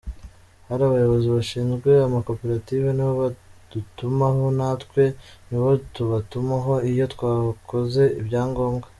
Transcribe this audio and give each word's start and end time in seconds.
Hari 0.67 0.81
abayobozi 0.85 1.27
bashinzwe 1.35 1.89
amakoperative 2.07 2.87
nibo 2.93 3.13
badutumaho 3.21 4.45
natwe 4.59 5.03
nibo 5.49 5.69
tubatumaho 5.93 6.73
iyo 6.91 7.05
twakoze 7.13 8.03
ibyangombwa. 8.21 8.87